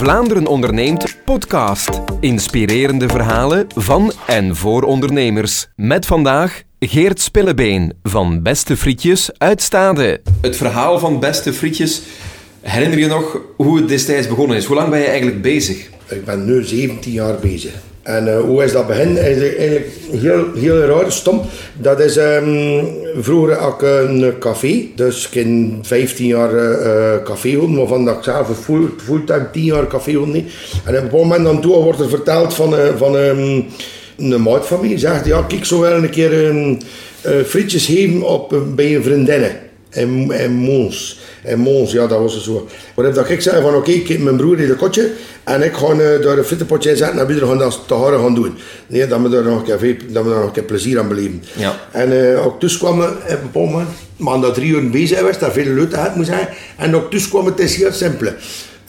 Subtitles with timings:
[0.00, 2.00] Vlaanderen onderneemt podcast.
[2.20, 5.68] Inspirerende verhalen van en voor ondernemers.
[5.76, 10.20] Met vandaag Geert Spillebeen van Beste Frietjes uit Stade.
[10.40, 12.02] Het verhaal van Beste Frietjes,
[12.60, 14.64] herinner je nog hoe het destijds begonnen is?
[14.64, 15.90] Hoe lang ben je eigenlijk bezig?
[16.08, 17.89] Ik ben nu 17 jaar bezig.
[18.02, 19.16] En uh, hoe is dat begin?
[19.16, 21.40] Is eigenlijk heel, heel raar, stom.
[21.74, 22.86] Dat is, um,
[23.20, 25.46] vroeger had ik een café, dus ik heb
[25.86, 30.28] 15 jaar uh, café gehad, waarvan dat ik zelf full, fulltime 10 jaar café had.
[30.84, 33.64] En op een moment dan toe wordt er verteld van, uh, van um,
[34.18, 36.78] een maat van mij, zegt ja, kijk zo wel een keer um,
[37.44, 41.20] frietjes geven op, bij een vriendinnen in, in Mons.
[41.42, 42.68] En Mons, ja, dat was het zo.
[42.94, 45.10] Waarop dat ik zei van oké, okay, mijn broer heeft een kotje
[45.44, 48.20] en ik ga uh, daar een frittenpotje in zetten en we gaan dat te horen
[48.20, 48.54] gaan doen.
[48.86, 51.08] Nee, dat we daar nog een keer, dat we daar nog een keer plezier aan
[51.08, 51.42] beleven.
[51.56, 51.78] Ja.
[51.92, 55.38] En uh, ook dus kwam op een bepaald moment, maar dat drie uur bezig was,
[55.38, 56.48] daar veel leuk had moet zijn.
[56.76, 58.32] En ook dus kwam het is heel simpel.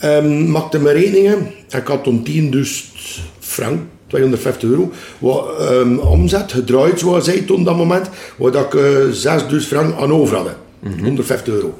[0.03, 2.91] Um, maakte mijn rekeningen, ik had toen 10 dus
[3.39, 4.91] frank 250 euro.
[5.19, 10.13] Wat um, omzet gedraaid, zoals zij toen dat moment, waar ik uh, 6000 frank aan
[10.13, 10.55] over hadden.
[10.81, 11.03] Mm -hmm.
[11.03, 11.77] 150 euro.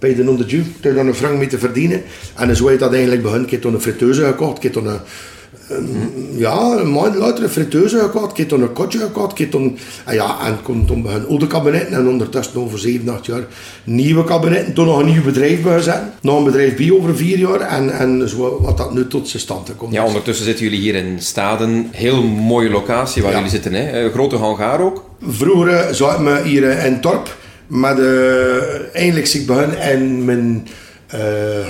[0.00, 2.02] Bij de onder je dan een frank mee te verdienen.
[2.36, 3.46] En zo heb je dat eigenlijk begonnen.
[3.46, 4.56] Ik heb toen een friteuse gekocht.
[4.56, 4.98] Ik heb een,
[5.68, 8.30] een, ja, een maand later een friteuse gekocht.
[8.30, 9.38] Ik heb toen een kotje gekocht.
[9.38, 11.96] Ik toen, en ja, en kon toen beginnen oude kabinetten.
[11.96, 13.42] En ondertussen over 7, 8 jaar
[13.84, 14.74] nieuwe kabinetten.
[14.74, 16.02] Toen nog een nieuw bedrijf gezet.
[16.20, 17.60] Nog een bedrijf bij over 4 jaar.
[17.60, 19.92] En, en zo wat dat nu tot zijn stand komt.
[19.92, 21.88] Ja, ondertussen zitten jullie hier in Staden.
[21.90, 23.36] Heel mooie locatie waar ja.
[23.36, 23.72] jullie zitten.
[23.74, 24.04] Hè?
[24.04, 25.04] Een grote hangaar ook.
[25.28, 27.38] Vroeger zaten we hier in Torp.
[27.70, 30.68] Maar de, eigenlijk zie ik begon in mijn
[31.14, 31.20] uh,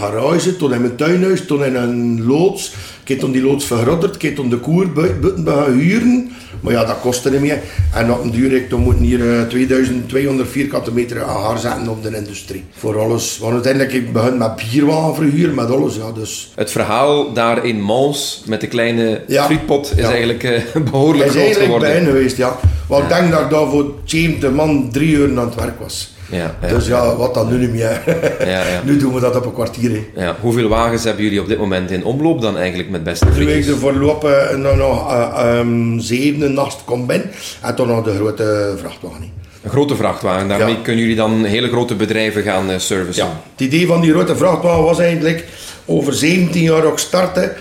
[0.01, 2.75] garage, toen in mijn tuinhuis, toen in een loods.
[3.03, 6.31] Ik heb toen die loods vergrodderd, ik toen de koer buiten gaan huren.
[6.61, 7.59] Maar ja, dat kostte niet meer.
[7.95, 12.03] En op een duur ik moeten hier uh, 2200 vierkante meter aan haar zetten op
[12.03, 12.65] de industrie.
[12.73, 13.39] Voor alles.
[13.39, 15.97] Want uiteindelijk ik begon met bierwagen verhuren, met alles.
[15.97, 16.53] Ja, dus.
[16.55, 19.45] Het verhaal daar in Mons met de kleine ja.
[19.45, 20.11] frietpot is ja.
[20.11, 20.43] eigenlijk
[20.75, 21.89] uh, behoorlijk is groot eigenlijk geworden.
[21.89, 22.57] bijna geweest, ja.
[22.87, 23.17] Want ja.
[23.17, 26.13] ik denk dat ik daar voor 70 man drie uur aan het werk was.
[26.31, 28.03] Ja, ja, dus ja, wat dan nu niet meer.
[28.47, 29.91] Ja, nu doen we dat op een kwartier.
[29.91, 30.25] Hè.
[30.25, 30.37] Ja.
[30.41, 33.67] Hoeveel wagens hebben jullie op dit moment in omloop dan eigenlijk met beste frietjes?
[33.67, 37.31] ik er voorlopig nog, nog uh, um, zeven nacht kom ben
[37.63, 39.33] en toen nog de grote vrachtwagen.
[39.63, 43.25] Een grote vrachtwagen, daarmee kunnen jullie dan hele grote bedrijven gaan uh, servicen?
[43.25, 45.45] Ja, het idee van die grote vrachtwagen was eigenlijk
[45.85, 47.53] over 17 jaar ook starten.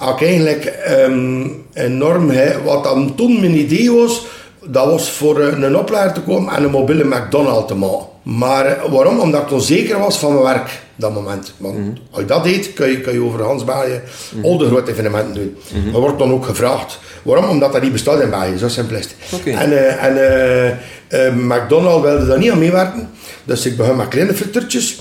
[0.00, 4.26] Ook eigenlijk um, enorm, hè, wat dan toen mijn idee was,
[4.70, 8.06] dat was voor een opleider te komen en een mobiele McDonald's te maken.
[8.22, 9.20] Maar waarom?
[9.20, 11.52] Omdat ik onzeker was van mijn werk dat moment.
[11.56, 11.98] Want mm -hmm.
[12.10, 14.44] als je dat deed, kun je, kun je over Hans België mm -hmm.
[14.44, 15.56] al de grote evenementen doen.
[15.72, 15.92] Mm -hmm.
[15.92, 16.98] Dat wordt dan ook gevraagd.
[17.22, 17.48] Waarom?
[17.48, 19.40] Omdat dat niet bestaat in België, zo simpel is het.
[19.40, 19.54] Okay.
[19.54, 23.10] En, uh, en uh, uh, McDonald's wilde daar niet aan meewerken.
[23.44, 25.00] Dus ik begon met kleine frituurtjes.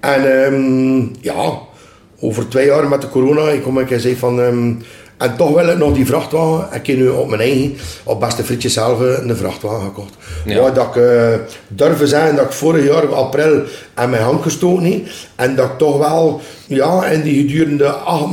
[0.00, 1.58] En um, ja,
[2.20, 4.38] over twee jaar met de corona, ik kom en zei van...
[4.38, 4.82] Um,
[5.24, 6.68] en toch wil ik nog die vrachtwagen.
[6.72, 10.14] Ik heb nu op mijn eigen, op beste frietjes zelf, een vrachtwagen gekocht.
[10.44, 10.60] Ja.
[10.60, 11.34] Waar dat ik uh,
[11.68, 13.62] durf zeggen dat ik vorig jaar april
[13.94, 15.00] aan mijn hand gestoken heb.
[15.36, 18.24] En dat ik toch wel, ja, in die gedurende acht,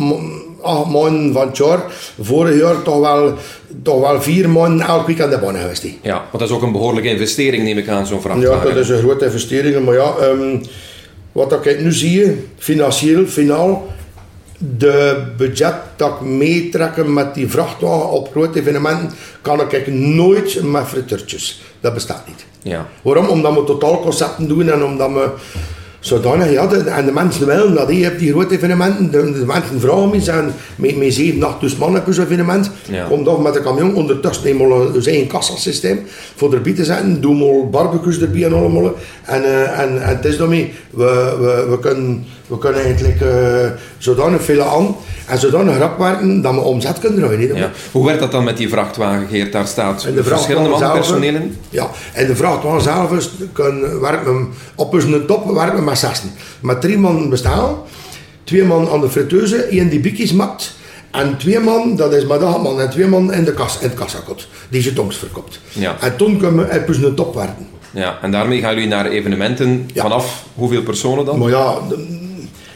[0.61, 1.81] acht maanden van het jaar,
[2.21, 3.33] vorig jaar toch wel,
[3.83, 5.85] toch wel vier maanden elke week aan de baan geweest.
[6.01, 8.67] Ja, want dat is ook een behoorlijke investering, neem ik aan, zo'n vrachtwagen.
[8.67, 9.85] Ja, dat is een grote investering.
[9.85, 10.61] Maar ja, um,
[11.31, 13.87] wat ik nu zie, financieel, finaal
[14.77, 19.11] de budget dat ik meetrekken met die vrachtwagen op grote evenementen,
[19.41, 21.61] kan ik nooit met frituurtjes.
[21.79, 22.45] Dat bestaat niet.
[22.61, 22.87] Ja.
[23.01, 23.27] Waarom?
[23.27, 25.29] Omdat we totaalconcepten doen en omdat we
[26.01, 27.89] zodanig, ja, en de mensen willen dat.
[27.89, 31.59] Je hebt die grote evenementen, de, de mensen vragen me, zijn met, met 7, 8
[31.59, 33.05] dus mannen per evenement, ja.
[33.07, 35.99] kom toch met de camion, ondertussen nemen we een kassasysteem
[36.35, 38.95] voor erbij te zetten, doen we barbecues erbij en allemaal.
[39.25, 43.69] En, uh, en, en het is daarmee, we, we, we, kunnen, we kunnen eigenlijk uh,
[43.97, 44.95] zodanig veel aan
[45.25, 47.55] en zodanig rap werken dat we omzet kunnen draaien.
[47.55, 47.71] Ja.
[47.91, 49.51] Hoe werkt dat dan met die vrachtwagen, Geert?
[49.51, 51.57] Daar staat verschillende mannen personeel in?
[51.69, 56.31] Ja, en de vrachtwagen zelf is, kan, werken op een top werken we met zessen.
[56.59, 57.75] Met drie man bestaan,
[58.43, 60.73] twee man aan de friteuse, één die bikjes maakt.
[61.11, 63.97] En twee man, dat is met man en twee man in de, kas, in het
[63.97, 65.59] kassakot, die ze tongs verkoopt.
[65.71, 65.97] Ja.
[65.99, 67.67] En toen kunnen we op een top werken.
[67.91, 70.01] Ja, en daarmee gaan jullie naar evenementen ja.
[70.01, 71.39] vanaf hoeveel personen dan?
[71.39, 71.77] Maar ja,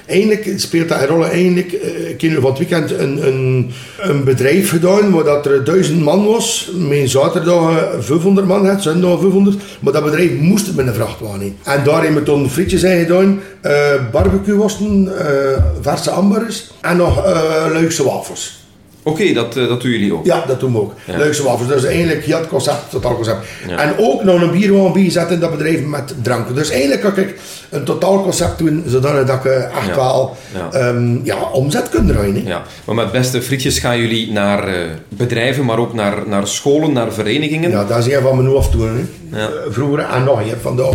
[0.05, 1.25] Eigenlijk speelt dat een rol.
[1.25, 1.71] Eigenlijk,
[2.07, 6.25] ik heb van het weekend een, een, een bedrijf gedaan waar dat er duizend man
[6.25, 6.71] was.
[6.75, 9.57] Mijn zaterdag 500 man had, zondag 500.
[9.79, 11.55] Maar dat bedrijf moest met een vrachtwagen.
[11.63, 13.71] En daar hebben we toen frietjes gedaan, uh,
[14.11, 18.64] barbecue wassen, uh, verse amberes en nog uh, wafels.
[19.07, 20.25] Oké, dat, eh, dat doen jullie ook.
[20.25, 20.93] Ja, dat doen we ook.
[21.05, 21.17] Ja.
[21.17, 21.67] Leukste wafels.
[21.67, 23.45] Dus eigenlijk heel het concept, totaal concept.
[23.67, 23.77] Ja.
[23.77, 26.55] En ook nog een bierwaan bijzetten in dat bedrijf met dranken.
[26.55, 27.35] Dus eigenlijk kan ik
[27.69, 29.95] een totaal concept doen, zodat ik echt Ja.
[29.95, 30.71] wel Ja.
[30.79, 32.45] ehm, ja, omzet kan draaien.
[32.45, 34.73] Ja, maar met beste frietjes gaan jullie naar eh,
[35.09, 37.69] bedrijven, maar ook naar, naar scholen, naar verenigingen.
[37.69, 39.09] Ja, dat is een van mijn hoofddoelen.
[39.31, 39.37] Ja.
[39.37, 40.93] Eh, Vroeger en nog hier vandaag.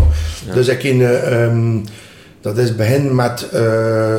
[0.54, 1.78] Dus ik in, eh, ehm,
[2.40, 3.46] dat is begin met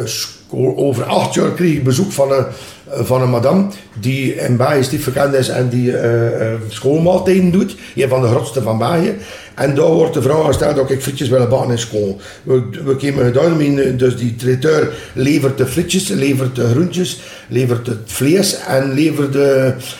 [0.03, 0.73] school.
[0.77, 2.45] Over acht jaar kreeg ik bezoek van een,
[2.93, 3.65] van een madame
[3.99, 7.75] die in stief bekend is en die eh, eh, schoolmaaltijden doet.
[7.95, 9.15] Een van de grootste van België.
[9.55, 12.19] En daar wordt de vraag gesteld dat ik frietjes wil bakken in school.
[12.43, 17.87] We, we kwamen gedaan, mijn- dus die traiteur levert de frietjes, levert de groentjes, levert
[17.87, 19.35] het vlees en levert.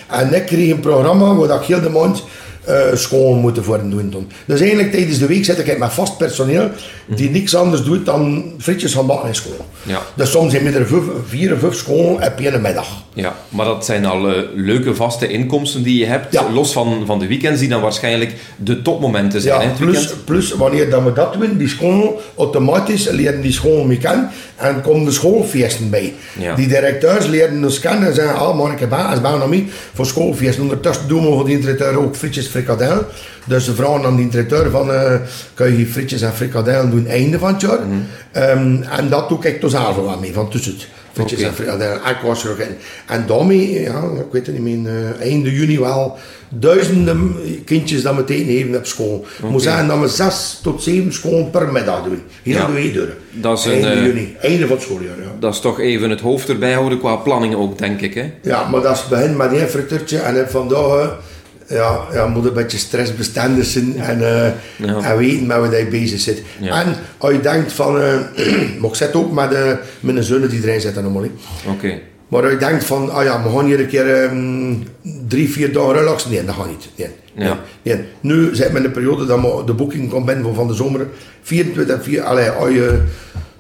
[0.08, 2.24] En ik kreeg een programma waar ik heel de maand
[2.66, 4.10] eh schoon moeten voor doen.
[4.10, 4.28] Dan.
[4.46, 6.70] Dus eigenlijk tijdens de week zit ik met vast personeel
[7.08, 9.66] die niks anders doet dan frietjes gaan bakken in school.
[9.84, 10.02] Ja.
[10.16, 10.88] Dus soms zijn we er
[11.28, 12.88] vier of vijf school op één middag.
[13.14, 16.52] Ja, maar dat zijn al eh, leuke vaste inkomsten die je hebt, Ja.
[16.52, 19.62] los van, van de weekends, die dan waarschijnlijk de topmomenten zijn.
[19.62, 23.84] Ja, hè, plus, plus wanneer dat we dat doen, die school automatisch leren die school
[23.84, 26.14] mee kennen en komen de schoolfeesten bij.
[26.40, 26.56] Ja.
[26.56, 29.66] Die directeurs leren ons kennen en zeggen, ah man, ik heb baas, bouw naar mij
[29.94, 30.64] voor schoolfeesten.
[30.64, 33.06] Ondertussen doen we voor die directeur ook frietjes frikadellen.
[33.46, 34.90] Dus ze vragen aan die directeur van,
[35.54, 37.80] kan je frietjes en frikadellen doen einde van het jaar?
[37.80, 37.98] Mhm.
[38.32, 40.88] Ehm, en dat doe ik dus avond wel mee, van tussen het.
[41.14, 42.76] Frietjes en frikadellen, ook in.
[43.08, 46.18] En daarmee, ja, ik weet het niet meer, eh, einde juni wel
[46.50, 49.26] duizenden kindjes dat meteen even op school.
[49.44, 52.22] Ik moet zeggen dat we zes tot zeven scholen per middag doen.
[52.44, 52.68] Hier Ja.
[53.32, 55.18] Dat is een, einde eh, juni, einde van het schooljaar.
[55.18, 55.32] Ja.
[55.40, 58.14] Dat is toch even het hoofd erbij houden qua planning ook, denk ik.
[58.14, 58.32] Hè?
[58.42, 61.20] ja, maar dat is begin met één frituurtje en vandaag
[61.72, 64.52] ja, ja, moet een beetje stressbestendig zijn en, eh,
[64.88, 65.02] Ja.
[65.02, 66.42] en weten met wat je bezig zit.
[66.60, 66.82] Ja.
[66.82, 68.14] En als je denkt van, eh
[68.80, 71.24] maar ik zit ook met eh mijn zonen die erin zitten allemaal.
[71.68, 72.00] Oké.
[72.28, 74.74] Maar als je denkt van, ah ja, we gaan hier een keer ehm,
[75.28, 76.32] drie, vier dagen relaxen.
[76.32, 76.90] Nee, dat gaat niet.
[76.96, 77.08] Nee,
[77.46, 77.60] Ja.
[77.82, 78.06] nee.
[78.22, 81.08] Nu zitten we in de periode dat de boeking komt binnen van, van de zomer.
[81.42, 83.02] 24, 4, allee, als je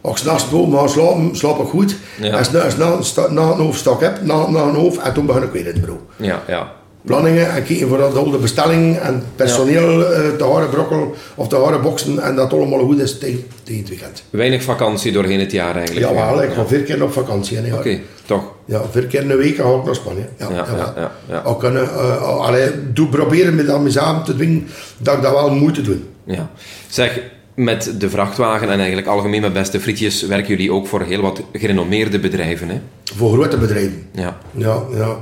[0.01, 1.95] als ik s'nachts boven ga slapen, slaap ik goed.
[2.21, 2.37] Ja.
[2.37, 2.75] En s'nachts
[3.15, 5.79] na, een hoofdstak heb, na, na een hoofd, en toen begin ik weer in het
[5.79, 5.99] bureau.
[6.17, 6.71] Ja, ja.
[7.05, 11.47] Planningen en kijken voor dat al de bestellingen en personeel eh, te horen brokkelen of
[11.47, 14.23] te horen boksen en dat allemaal goed is tegen, tegen het weekend.
[14.29, 16.07] Weinig vakantie doorheen het jaar eigenlijk.
[16.07, 16.55] Ja, wel, ik Ja.
[16.55, 17.73] ga vier keer op vakantie.
[17.73, 18.43] Oké, toch.
[18.65, 20.27] Ja, vier keer in de week ga ik naar Spanje.
[20.37, 20.93] Ja, Ja, jawel.
[20.95, 21.41] ja, ja.
[21.45, 25.49] Ook kunnen, eh, allee, doe proberen met aan mezelf te dwingen dat ik dat wel
[25.55, 26.03] moet doen.
[26.23, 26.49] Ja.
[26.89, 27.19] Zeg,
[27.55, 31.41] met de vrachtwagen en eigenlijk algemeen met beste frietjes werken jullie ook voor heel wat
[31.53, 32.69] gerenommeerde bedrijven.
[32.69, 32.79] Hè?
[33.15, 34.05] Voor grote bedrijven.
[34.11, 34.37] Ja.
[34.51, 35.17] Ja, ja.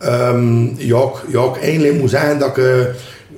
[0.00, 2.80] Ehm, ja, ik, ja, ik eigenlijk moet zeggen dat ik eh,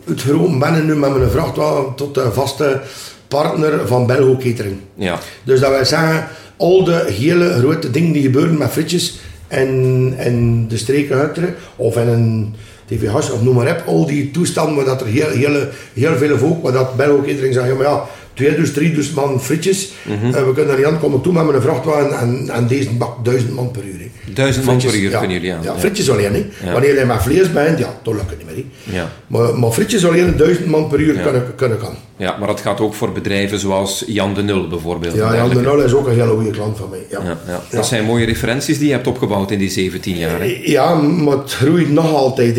[0.05, 2.81] het groot ben nu met mijn vrachtwagen tot de vaste
[3.29, 4.77] partner van Belgo Catering.
[4.95, 5.19] Ja.
[5.45, 10.69] Dus dat wij zeggen, al de hele grote dingen die gebeuren met frietjes in, in
[10.69, 12.55] de streken Hutteren of in een
[12.87, 16.39] TV of noem maar op, al die toestanden waar dat er heel, heel, heel veel
[16.39, 18.05] volk, waar dat Belgo Catering zegt, ja maar ja,
[18.35, 20.35] 2000, 3000 man frietjes, Mhm.
[20.35, 23.25] eh, we kunnen er niet aan komen toe met een vrachtwagen en, en deze bak
[23.25, 23.99] 1000 man per uur.
[23.99, 24.33] hè.
[24.33, 25.19] Duizend man per Frietjes, uur ja.
[25.19, 25.63] kunnen jullie aan.
[25.63, 26.33] Ja, frietjes alleen.
[26.33, 26.45] Hè.
[26.67, 26.73] Ja.
[26.73, 28.47] Wanneer je met vlees bent, ja, dan lukt het niet
[28.85, 28.95] meer.
[29.01, 29.09] Ja.
[29.27, 31.95] Maar, maar frietjes alleen 1000 man per uur kunnen, kunnen kan.
[32.17, 35.15] Ja, maar dat gaat ook voor bedrijven zoals Jan de Nul bijvoorbeeld.
[35.15, 35.61] Ja, en Jan de.
[35.61, 37.07] Nul is ook een hele goede klant van mij.
[37.11, 37.39] Ja.
[37.71, 40.41] Dat zijn mooie referenties die je hebt opgebouwd in die 17 jaar.
[40.41, 40.61] Hè?
[40.65, 42.57] Ja, maar het groeit nog altijd.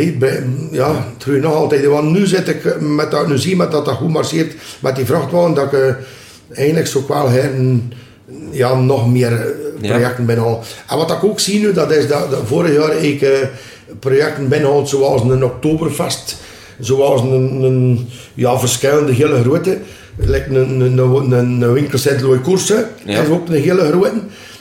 [0.72, 1.86] Ja, het groeit nog altijd.
[1.86, 4.96] Want nu zit ik met dat, nu zie je met dat dat goed marcheert met
[4.96, 7.30] die vrachtwagen, dat ik eh, eigenlijk zo wel
[8.52, 9.46] ja, nog meer eh,
[9.82, 9.90] Ja.
[9.90, 10.64] projecten binnenhaal.
[10.90, 13.30] En wat ik ook zie nu, dat is dat, dat vorig jaar ik eh,
[14.00, 16.36] projecten binnenhaal zoals een Oktoberfest,
[16.80, 19.78] zoals een, een ja, verschillende hele grote.
[20.18, 23.16] Like een, een, een, een, winkelcentrum Koersen, Ja.
[23.16, 24.12] dat is ook een hele grote.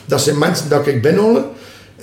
[0.04, 1.52] Dat zijn mensen dat ik binnenhaal.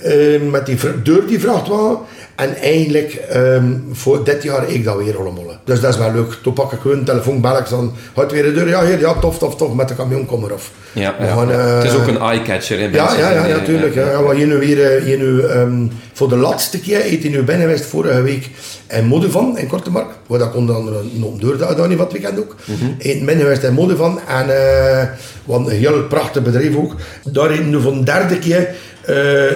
[0.02, 1.98] Eh, met die, door die vrachtwagen.
[2.40, 5.56] En eigenlijk ehm, voor dit jaar ik dat weer allemaal.
[5.64, 6.38] Dus dat is wel leuk.
[6.42, 7.92] Toen pak ik gewoon een telefoon, bel ik dan.
[8.16, 8.68] Gaat weer de deur?
[8.68, 9.74] Ja, hier, ja, tof, tof, tof.
[9.74, 10.60] Met de camion, kom erop.
[10.92, 12.78] Ja, ja, gaan, eh, het is ook een eye-catcher.
[12.78, 13.94] hè, Ja, ja, ja, eh, natuurlijk.
[13.94, 17.30] Ja, ja, je nu weer, eh, je nu, ehm, voor de laatste keer heeft hij
[17.30, 18.48] nu binnen geweest vorige week
[18.88, 20.10] in Modevan in Kortemark.
[20.26, 22.56] Waar dat onder andere een deur daar niet wat weekend ook.
[22.64, 22.84] Mhm.
[22.98, 24.20] Heeft binnen geweest in Modevan.
[24.28, 25.08] En eh
[25.44, 26.94] wat een heel prachtig bedrijf ook.
[27.24, 28.74] Daar nu voor de derde keer eh,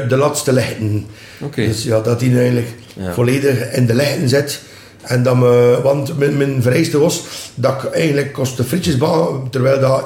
[0.09, 1.07] de laatste lichten.
[1.55, 3.13] Dus ja, dat hij eigenlijk Ja.
[3.13, 4.61] volledig in de lichten zit.
[5.03, 7.23] En dat me, want mijn, mijn vereiste was
[7.55, 10.05] dat ik eigenlijk kost de frietjes bouwen, terwijl dat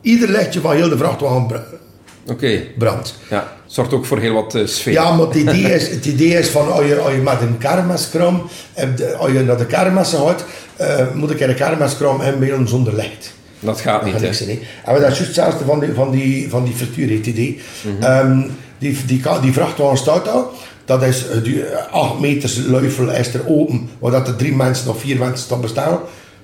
[0.00, 1.46] ieder lichtje van heel de vrachtwagen
[2.78, 3.14] brandt.
[3.30, 3.56] ja.
[3.66, 4.92] Zorgt ook voor heel wat eh, sfeer.
[4.92, 7.58] Ja, maar het idee is, het idee is van als je, als je met een
[7.58, 10.44] kermis kwam, en de- als je naar de kermissen gaat,
[10.76, 13.32] eh, moet ik in een kermis kwam en zonder licht.
[13.60, 14.28] Dat gaat niet, hè.
[14.84, 17.60] En dat is juist hetzelfde van die, van die, van die frituur, idee.
[17.82, 18.02] Mhm.
[18.02, 18.40] Ehm,
[18.78, 20.44] die, die, die vrachtwagen staat daar.
[20.84, 24.54] Dat is eh, die, eh, acht meters luifel is er open, waar dat er drie
[24.54, 25.98] mensen of vier mensen staan bestaan.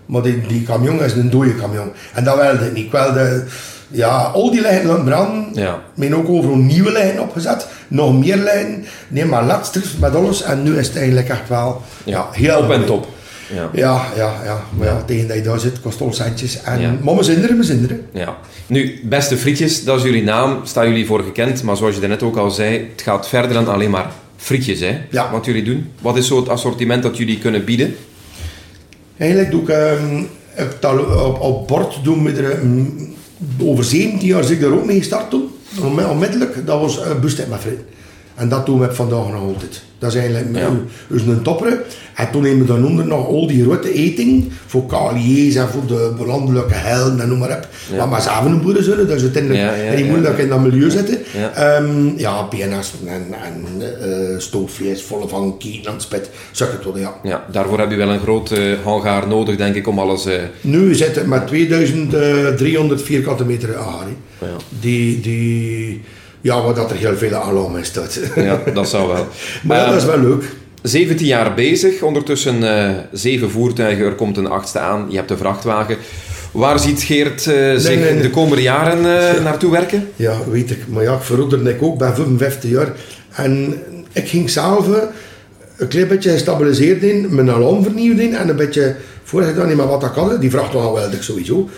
[0.06, 1.92] Maar die, die camion is een dode camion.
[2.14, 2.84] En dat wilde ik niet.
[2.84, 3.44] Ik wilde,
[3.88, 5.48] ja, al die lijnen aan branden.
[5.52, 5.80] Ja.
[5.94, 7.66] Men ook overal nieuwe lijnen opgezet.
[7.88, 8.84] Nog meer lijnen.
[9.08, 10.42] Nee, maar laatst met alles.
[10.42, 13.06] En nu is het eigenlijk echt wel Ja, heel op en top.
[13.52, 13.70] Ja.
[13.72, 14.64] Ja, ja, ja.
[14.76, 16.62] Maar ja, tegen dat je daar zit, kost al centjes.
[16.62, 17.14] En, Ja.
[17.16, 18.00] We zinderen, we zinderen.
[18.12, 18.36] Ja.
[18.66, 21.62] Nu, beste frietjes, dat is jullie naam, staan jullie voor gekend.
[21.62, 25.00] Maar zoals je daarnet ook al zei, het gaat verder dan alleen maar frietjes, hè?
[25.10, 25.30] Ja.
[25.30, 25.86] Wat jullie doen.
[26.00, 27.96] Wat is zo het assortiment dat jullie kunnen bieden?
[29.16, 30.22] Eigenlijk doe ik ehm,
[31.26, 33.14] op, op, bord doen we er mm,
[33.60, 35.48] over 17 jaar zit ik er ook mee gestart toen.
[35.82, 37.84] Onmi- Onmiddellijk, dat was uh, bustet met frieten.
[38.34, 39.82] En dat doen we vandaag nog altijd.
[39.98, 40.70] Dat is eigenlijk Ja.
[41.08, 41.82] dus een topper.
[42.14, 45.86] En toen nemen we dan onder nog al die grote eting voor KLJ's en voor
[45.86, 47.68] de landelijke helden en noem maar op.
[47.90, 47.96] Ja.
[47.96, 50.30] Maar maar zelf een boeren zullen, dus uiteindelijk Ja, die ja.
[50.36, 51.18] in dat milieu zitten.
[51.38, 51.52] Ja.
[51.52, 53.64] Ehm, ja, BNS en, en
[54.00, 56.30] eh, stoofvlees, volle van kieten en spit.
[56.50, 57.14] Zeg het wel, ja.
[57.22, 60.26] Ja, daarvoor heb je wel een groot eh, hangaar nodig, denk ik, om alles...
[60.26, 63.76] eh, Nu zit het met 2300 vierkante meter.
[64.80, 66.02] Die, die,
[66.44, 68.20] ja, waar dat er heel veel alarm in staat.
[68.34, 69.26] ja, dat zou wel.
[69.62, 70.44] maar Ehm, dat is wel leuk.
[70.82, 75.36] 17 jaar bezig, ondertussen eh, zeven voertuigen, er komt een achtste aan, je hebt de
[75.36, 75.96] vrachtwagen.
[76.54, 78.22] Waar ziet Geert eh, zich nee, nee.
[78.22, 80.08] de komende jaren eh, naartoe werken?
[80.16, 80.78] Ja, weet ik.
[80.88, 81.98] Maar ja, ik verouderde ik ook.
[81.98, 82.92] Ben 55 jaar.
[83.30, 83.82] En
[84.12, 85.02] ik ging zelf eh,
[85.76, 88.96] een klein beetje gestabiliseerd in, mijn alarm vernieuwd in en een beetje
[89.32, 90.40] jaar niet meer wat ik had.
[90.40, 91.68] Die vrachtwagen wilde ik sowieso.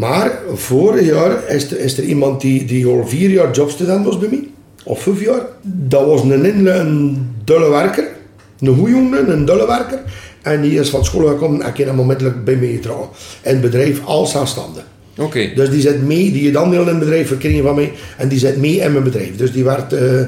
[0.00, 4.18] Maar vorig jaar is er, is er iemand die, die al vier jaar jobstudent was
[4.18, 4.44] bij mij.
[4.84, 5.42] Of vijf jaar.
[5.62, 8.08] Dat was een, inle- een dulle werker.
[8.60, 10.00] Een goeie jongen, een dulle werker.
[10.42, 13.08] En die is van school gekomen en ik heb hem onmiddellijk bij mij getrokken.
[13.42, 14.82] In het bedrijf als zelfstandig.
[15.18, 17.92] Oké, Dus die zit mee, die je dan heel in het bedrijf verkringen van mij.
[18.16, 19.36] En die zit mee in mijn bedrijf.
[19.36, 20.20] Dus die werd eh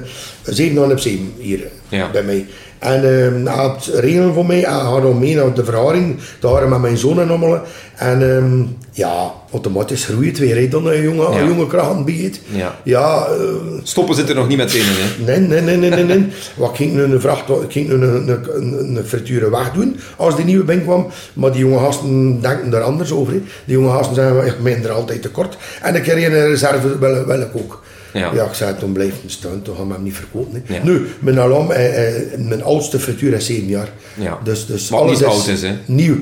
[0.44, 2.10] 7 op 7 hier Ja.
[2.10, 2.46] bij mij.
[2.82, 6.18] En eh na het regelen voor mij, hij gaat ook mee naar de verhouding.
[6.40, 7.60] Daar met mijn zoon en allemaal.
[7.96, 10.56] En ehm, ja, automatisch groeit weer.
[10.56, 11.40] hè, Dan een jonge, Ja.
[11.40, 12.40] een jonge kracht biedt.
[12.48, 12.78] Ja.
[12.84, 13.44] Ja, eh,
[13.82, 15.24] stoppen zit er nog niet meteen in, hè?
[15.38, 16.04] Nee, nee, nee, nee, nee.
[16.04, 16.26] nee.
[16.56, 20.36] Wat ging nu een vracht, ik ging nu een, een, een, een frituur wegdoen als
[20.36, 21.06] die nieuwe binnenkwam.
[21.32, 23.32] Maar die jonge gasten denken daar anders over.
[23.32, 23.42] Die
[23.76, 25.56] jonge gasten zeggen, ik ben er altijd tekort.
[25.82, 27.82] En ik een reserve, wil, wil ik ook.
[28.12, 28.34] Ja.
[28.34, 28.44] Ja.
[28.44, 30.64] ik zei, toen blijft hem staan, toen gaan we hem niet verkopen.
[30.66, 30.82] Ja.
[30.82, 33.88] Nu, mijn alarm, eh, eh, mijn oudste frituur is 7 jaar.
[34.14, 34.38] Ja.
[34.44, 35.76] Dus, dus Wat alles niet oud is, hè?
[35.86, 36.16] Nieuw.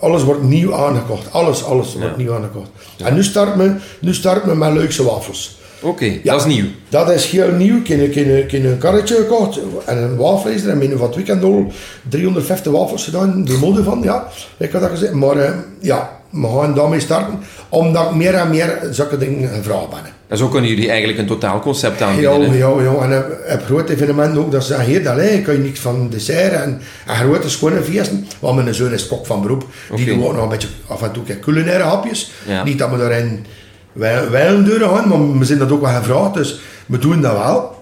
[0.00, 1.32] Alles wordt nieuw aangekocht.
[1.32, 2.68] Alles, alles wordt nieuw aangekocht.
[3.04, 5.58] En nu start me, nu start me met Leukse wafels.
[5.80, 6.18] Oké, Ja.
[6.22, 6.64] dat is nieuw.
[6.88, 7.76] Dat is heel nieuw.
[7.76, 8.14] Ik heb, ik
[8.50, 10.70] heb- een karretje gekocht en een wafelijzer.
[10.70, 11.72] En binnen van het weekend al
[12.08, 13.44] 350 wafels gedaan.
[13.44, 14.28] De mode van, ja.
[14.56, 15.12] Ik had dat gezegd.
[15.12, 17.38] Maar eh, ja, we gaan daarmee starten.
[17.68, 19.98] Omdat ik meer en meer zulke dingen gevraagd ben.
[20.28, 22.50] En zo kunnen jullie eigenlijk een totaalconcept Ja, aanbieden.
[22.50, 22.56] hè?
[22.56, 23.10] ja, ja.
[23.10, 24.52] En op- op grote evenementen ook.
[24.52, 26.52] Dat ze zeggen, hier, dat kan je niks van dessert.
[26.52, 28.26] En, en grote schone feesten.
[28.38, 29.66] Want mijn zoon is kok van beroep.
[29.94, 32.30] Die doet ook nog een beetje af en toe culinaire hapjes.
[32.46, 32.64] Ja.
[32.64, 33.46] Niet dat we daarin
[33.96, 36.34] wij- wijlen deuren gaan, maar we zijn dat ook wel gevraagd.
[36.34, 37.74] Dus we doen dat wel.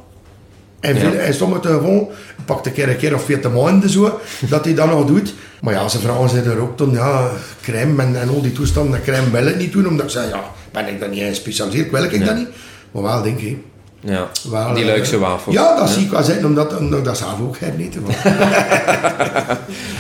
[0.81, 1.19] En, veel, Ja.
[1.19, 2.09] en sommige gewoon,
[2.45, 5.35] pakt een keer een keer of veertig maanden zo, dat hij dat nog doet.
[5.61, 7.31] Maar ja, ze vragen zich er ook dan, ja,
[7.63, 10.41] crème en, en al die toestanden, crème wil ik niet doen, omdat ik zeg, ja,
[10.73, 12.49] ben ik dan niet gespecialiseerd, wil ik dat niet.
[12.93, 13.57] Maar wel, denk ik.
[14.05, 14.31] Ja,
[14.75, 15.55] die eh, Luikse wafels.
[15.55, 17.97] Ja, dat zie ik wel zitten, omdat, omdat ik dat zelf ook heb niet.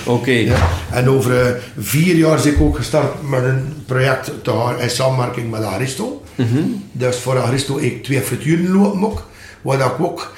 [0.06, 0.52] Oké,
[0.90, 5.50] En over eh, vier jaar ben ik ook gestart met een project te in samenwerking
[5.50, 6.22] met Aristo.
[6.92, 9.22] Dus voor Aristo heb ik twee frituren lopen ook.
[9.62, 10.32] Waar ik ook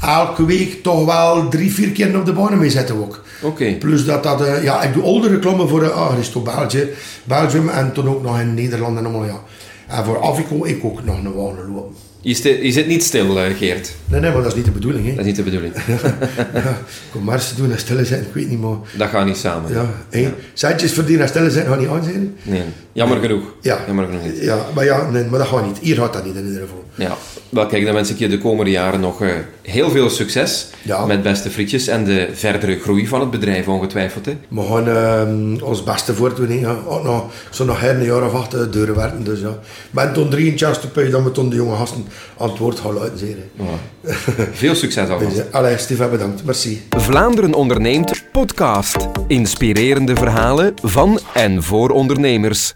[0.00, 3.22] elke week toch wel drie, vier keer op de baan mee zitten ook.
[3.42, 3.72] Oké.
[3.72, 6.88] Plus dat dat, eh, ja, ik doe al de reclame voor de Aristo België,
[7.24, 9.40] Belgium en toen ook nog in Nederland en allemaal, ja.
[9.86, 12.07] En voor Avico ik ook nog een wagen lopen.
[12.20, 13.94] Je, sti- je zit niet stil, eh, Geert.
[14.06, 15.10] Nee, nee, maar dat is niet de bedoeling, hè.
[15.10, 15.74] Dat is niet de bedoeling.
[16.54, 16.78] ja,
[17.12, 18.76] commerce doen en stille zijn, ik weet niet, maar...
[18.96, 19.72] Dat gaat niet samen.
[19.72, 20.32] Ja, hè.
[20.54, 22.36] Centjes verdienen en stille zijn, gaat niet aan zijn.
[22.42, 23.42] Nee, jammer genoeg.
[23.60, 23.78] Ja.
[23.86, 24.38] Jammer genoeg niet.
[24.42, 25.78] Ja, maar ja, nee, maar dat gaat niet.
[25.78, 26.84] Hier gaat dat niet in ieder geval.
[26.94, 27.16] Ja,
[27.48, 29.28] wel kijk, dan wens ik je de komende jaren nog eh,
[29.62, 31.06] heel veel succes Ja.
[31.06, 34.26] met Beste Frietjes en de verdere groei van het bedrijf ongetwijfeld.
[34.26, 34.36] Hè.
[34.48, 36.48] We gaan ehm, ons beste voortdoen.
[36.48, 36.54] hè.
[36.54, 39.24] Ja, ook nog, zo nog een jaar of acht eh, deuren werken.
[39.24, 39.58] Dus ja.
[39.90, 40.12] Maar
[40.56, 42.06] jaar te puien dat we toen de jonge gasten
[42.38, 43.50] aan het woord gaan laten zeggen.
[43.56, 44.08] Voilà.
[44.52, 45.36] veel succes alvast.
[45.36, 46.44] Dus, allee, Steve, bedankt.
[46.44, 46.82] Merci.
[46.90, 49.08] Vlaanderen onderneemt podcast.
[49.26, 52.74] Inspirerende verhalen van en voor ondernemers.